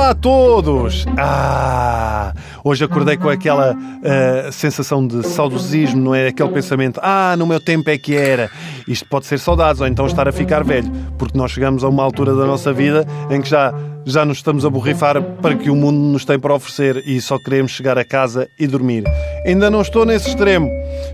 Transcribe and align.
Olá 0.00 0.10
a 0.10 0.14
todos! 0.14 1.04
Ah, 1.18 2.32
hoje 2.64 2.82
acordei 2.82 3.18
com 3.18 3.28
aquela 3.28 3.74
uh, 3.74 4.50
sensação 4.50 5.06
de 5.06 5.22
saudosismo, 5.22 6.00
não 6.00 6.14
é? 6.14 6.28
Aquele 6.28 6.48
pensamento, 6.48 6.98
ah, 7.02 7.36
no 7.36 7.46
meu 7.46 7.60
tempo 7.60 7.90
é 7.90 7.98
que 7.98 8.16
era. 8.16 8.50
Isto 8.88 9.06
pode 9.10 9.26
ser 9.26 9.38
saudades 9.38 9.78
ou 9.78 9.86
então 9.86 10.06
estar 10.06 10.26
a 10.26 10.32
ficar 10.32 10.64
velho, 10.64 10.90
porque 11.18 11.36
nós 11.36 11.50
chegamos 11.50 11.84
a 11.84 11.88
uma 11.90 12.02
altura 12.02 12.34
da 12.34 12.46
nossa 12.46 12.72
vida 12.72 13.06
em 13.30 13.42
que 13.42 13.50
já, 13.50 13.74
já 14.06 14.24
nos 14.24 14.38
estamos 14.38 14.64
a 14.64 14.70
borrifar 14.70 15.22
para 15.22 15.54
que 15.54 15.68
o 15.68 15.76
mundo 15.76 15.98
nos 15.98 16.24
tem 16.24 16.38
para 16.38 16.54
oferecer 16.54 17.06
e 17.06 17.20
só 17.20 17.38
queremos 17.38 17.72
chegar 17.72 17.98
a 17.98 18.04
casa 18.04 18.48
e 18.58 18.66
dormir. 18.66 19.04
Ainda 19.44 19.70
não 19.70 19.82
estou 19.82 20.06
nesse 20.06 20.30
extremo, 20.30 20.70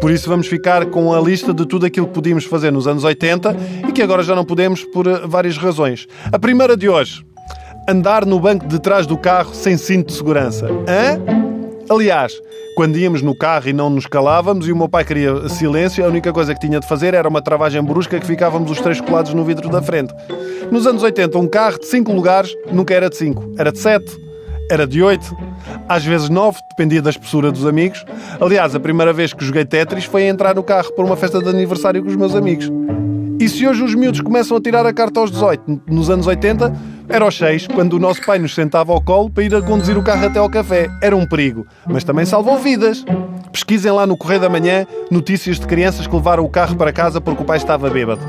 por 0.00 0.12
isso 0.12 0.28
vamos 0.28 0.46
ficar 0.46 0.86
com 0.86 1.12
a 1.12 1.20
lista 1.20 1.52
de 1.52 1.66
tudo 1.66 1.84
aquilo 1.84 2.06
que 2.06 2.14
podíamos 2.14 2.44
fazer 2.44 2.70
nos 2.70 2.86
anos 2.86 3.02
80 3.02 3.56
e 3.88 3.92
que 3.92 4.02
agora 4.02 4.22
já 4.22 4.36
não 4.36 4.44
podemos 4.44 4.84
por 4.84 5.08
eh, 5.08 5.22
várias 5.26 5.58
razões. 5.58 6.06
A 6.30 6.38
primeira 6.38 6.76
de 6.76 6.88
hoje 6.88 7.26
andar 7.88 8.26
no 8.26 8.38
banco 8.38 8.66
de 8.66 8.78
trás 8.78 9.06
do 9.06 9.16
carro 9.16 9.54
sem 9.54 9.78
cinto 9.78 10.08
de 10.08 10.12
segurança. 10.12 10.66
Hã? 10.66 11.18
Aliás, 11.88 12.38
quando 12.76 12.98
íamos 12.98 13.22
no 13.22 13.34
carro 13.34 13.66
e 13.66 13.72
não 13.72 13.88
nos 13.88 14.04
calávamos 14.04 14.68
e 14.68 14.72
o 14.72 14.76
meu 14.76 14.90
pai 14.90 15.06
queria 15.06 15.48
silêncio, 15.48 16.04
a 16.04 16.08
única 16.08 16.30
coisa 16.30 16.52
que 16.52 16.60
tinha 16.60 16.78
de 16.78 16.86
fazer 16.86 17.14
era 17.14 17.26
uma 17.26 17.40
travagem 17.40 17.82
brusca 17.82 18.20
que 18.20 18.26
ficávamos 18.26 18.70
os 18.70 18.78
três 18.78 19.00
colados 19.00 19.32
no 19.32 19.42
vidro 19.42 19.70
da 19.70 19.80
frente. 19.80 20.12
Nos 20.70 20.86
anos 20.86 21.02
80, 21.02 21.38
um 21.38 21.48
carro 21.48 21.78
de 21.78 21.86
5 21.86 22.12
lugares 22.12 22.54
nunca 22.70 22.92
era 22.92 23.08
de 23.08 23.16
5, 23.16 23.54
era 23.56 23.72
de 23.72 23.78
7, 23.78 24.04
era 24.70 24.86
de 24.86 25.02
8, 25.02 25.34
às 25.88 26.04
vezes 26.04 26.28
9, 26.28 26.58
dependia 26.68 27.00
da 27.00 27.08
espessura 27.08 27.50
dos 27.50 27.64
amigos. 27.64 28.04
Aliás, 28.38 28.74
a 28.74 28.80
primeira 28.80 29.14
vez 29.14 29.32
que 29.32 29.42
joguei 29.42 29.64
Tetris 29.64 30.04
foi 30.04 30.24
a 30.24 30.28
entrar 30.28 30.54
no 30.54 30.62
carro 30.62 30.92
para 30.92 31.06
uma 31.06 31.16
festa 31.16 31.40
de 31.40 31.48
aniversário 31.48 32.02
com 32.02 32.10
os 32.10 32.16
meus 32.16 32.34
amigos. 32.34 32.70
E 33.40 33.48
se 33.48 33.66
hoje 33.66 33.82
os 33.82 33.94
miúdos 33.94 34.20
começam 34.20 34.56
a 34.56 34.60
tirar 34.60 34.84
a 34.84 34.92
carta 34.92 35.20
aos 35.20 35.30
18, 35.30 35.82
nos 35.88 36.10
anos 36.10 36.26
80, 36.26 36.97
era 37.08 37.24
aos 37.24 37.36
6, 37.38 37.68
quando 37.68 37.94
o 37.94 37.98
nosso 37.98 38.24
pai 38.24 38.38
nos 38.38 38.54
sentava 38.54 38.92
ao 38.92 39.00
colo 39.00 39.30
para 39.30 39.42
ir 39.42 39.54
a 39.54 39.62
conduzir 39.62 39.96
o 39.96 40.02
carro 40.02 40.26
até 40.26 40.38
ao 40.38 40.50
café. 40.50 40.88
Era 41.02 41.16
um 41.16 41.26
perigo, 41.26 41.66
mas 41.86 42.04
também 42.04 42.26
salvou 42.26 42.58
vidas. 42.58 43.04
Pesquisem 43.50 43.90
lá 43.90 44.06
no 44.06 44.16
Correio 44.16 44.40
da 44.40 44.48
Manhã 44.48 44.86
notícias 45.10 45.58
de 45.58 45.66
crianças 45.66 46.06
que 46.06 46.14
levaram 46.14 46.44
o 46.44 46.48
carro 46.50 46.76
para 46.76 46.92
casa 46.92 47.20
porque 47.20 47.42
o 47.42 47.46
pai 47.46 47.56
estava 47.56 47.88
bêbado. 47.88 48.20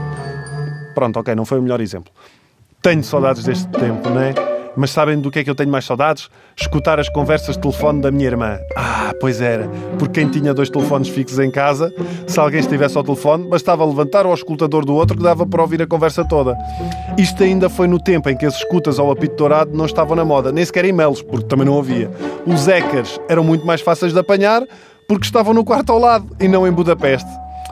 Pronto, 0.96 1.20
ok, 1.20 1.36
não 1.36 1.46
foi 1.46 1.60
o 1.60 1.62
melhor 1.62 1.82
exemplo. 1.82 2.12
Tenho 2.82 3.04
saudades 3.04 3.44
deste 3.44 3.68
tempo, 3.68 4.10
não 4.10 4.22
é? 4.22 4.49
Mas 4.76 4.92
sabem 4.92 5.20
do 5.20 5.30
que 5.32 5.40
é 5.40 5.44
que 5.44 5.50
eu 5.50 5.56
tenho 5.56 5.70
mais 5.70 5.86
saudades? 5.86 6.30
Escutar 6.60 7.00
as 7.00 7.10
conversas 7.10 7.56
de 7.56 7.62
telefone 7.62 8.02
da 8.02 8.12
minha 8.12 8.26
irmã. 8.26 8.58
Ah, 8.76 9.14
pois 9.20 9.42
era. 9.42 9.68
Porque 9.98 10.22
quem 10.22 10.30
tinha 10.30 10.54
dois 10.54 10.70
telefones 10.70 11.10
fixos 11.10 11.40
em 11.40 11.52
casa, 11.52 11.94
se 12.28 12.40
alguém 12.40 12.60
estivesse 12.60 12.98
ao 12.98 13.04
telefone, 13.04 13.48
bastava 13.48 13.86
levantar 13.86 14.26
o 14.26 14.34
escutador 14.34 14.86
do 14.86 14.94
outro 14.96 15.18
que 15.18 15.24
dava 15.24 15.46
para 15.46 15.62
ouvir 15.62 15.82
a 15.82 15.88
conversa 15.88 16.24
toda. 16.24 16.58
Isto 17.18 17.44
ainda 17.44 17.70
foi 17.70 17.88
no 17.88 18.00
tempo 18.00 18.30
em 18.30 18.38
que 18.38 18.46
as 18.46 18.56
escutas 18.56 19.00
ao 19.00 19.12
apito 19.12 19.36
dourado 19.36 19.76
não 19.76 19.86
estavam 19.86 20.16
na 20.16 20.24
moda, 20.24 20.52
nem 20.52 20.64
sequer 20.64 20.86
e-mails, 20.86 21.22
porque 21.22 21.46
também 21.46 21.66
não 21.66 21.78
havia. 21.78 22.10
Os 22.46 22.68
hackers 22.68 23.20
eram 23.28 23.44
muito 23.44 23.66
mais 23.66 23.82
fáceis 23.82 24.14
de 24.14 24.20
apanhar 24.20 24.64
porque 25.08 25.26
estavam 25.26 25.54
no 25.54 25.66
quarto 25.66 25.92
ao 25.92 26.00
lado 26.00 26.36
e 26.40 26.48
não 26.48 26.68
em 26.68 26.72
Budapeste. 26.72 27.30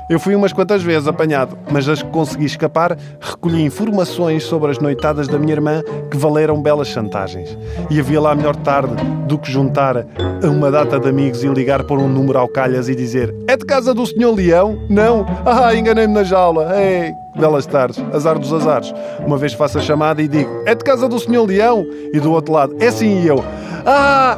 Eu 0.10 0.22
fui 0.22 0.34
umas 0.36 0.54
quantas 0.54 0.82
vezes 0.82 1.06
apanhado, 1.06 1.58
mas 1.70 1.90
as 1.90 2.02
que 2.02 2.10
consegui 2.10 2.46
escapar, 2.46 2.98
recolhi 3.20 3.62
informações 3.62 4.44
sobre 4.44 4.72
as 4.72 4.80
noitadas 4.80 5.28
da 5.28 5.38
minha 5.38 5.52
irmã 5.52 5.84
que 6.10 6.16
valeram 6.16 6.62
belas 6.62 6.88
chantagens. 6.88 7.58
E 7.90 8.00
havia 8.00 8.22
lá 8.22 8.34
melhor 8.34 8.56
tarde 8.56 8.96
do 9.28 9.38
que 9.38 9.52
juntar 9.52 9.98
a 9.98 10.48
uma 10.48 10.72
data 10.72 10.98
de 10.98 11.10
amigos 11.10 11.44
e 11.44 11.48
ligar 11.50 11.84
por 11.84 12.00
um 12.00 12.08
número 12.08 12.40
ao 12.40 12.48
calhas 12.48 12.88
e 12.88 12.96
dizer 12.96 13.36
É 13.50 13.58
de 13.58 13.66
casa 13.66 13.94
do 13.94 14.06
senhor 14.06 14.34
Leão? 14.34 14.82
Não? 14.90 15.26
Ah, 15.46 15.76
enganei-me 15.76 16.14
na 16.14 16.24
jaula. 16.24 16.72
Ei, 16.82 17.12
belas 17.36 17.66
tardes, 17.66 18.02
azar 18.14 18.40
dos 18.40 18.54
azares. 18.54 18.94
Uma 19.26 19.38
vez 19.38 19.52
faço 19.54 19.78
a 19.78 19.82
chamada 19.82 20.22
e 20.22 20.28
digo 20.30 20.64
É 20.66 20.74
de 20.74 20.86
casa 20.86 21.10
do 21.10 21.20
senhor 21.20 21.46
Leão? 21.46 21.86
E 22.14 22.20
do 22.22 22.32
outro 22.32 22.54
lado, 22.54 22.78
é 22.80 22.90
sim 22.92 23.24
e 23.24 23.28
eu. 23.28 23.44
Ah! 23.86 24.38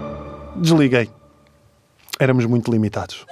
Desliguei. 0.55 1.09
Éramos 2.19 2.45
muito 2.47 2.71
limitados. 2.71 3.25